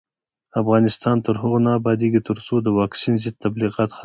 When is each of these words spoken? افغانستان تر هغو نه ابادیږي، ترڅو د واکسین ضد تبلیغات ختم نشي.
افغانستان 0.61 1.15
تر 1.25 1.35
هغو 1.41 1.57
نه 1.65 1.71
ابادیږي، 1.79 2.21
ترڅو 2.29 2.55
د 2.61 2.67
واکسین 2.79 3.15
ضد 3.23 3.35
تبلیغات 3.45 3.89
ختم 3.91 3.95
نشي. 3.95 3.99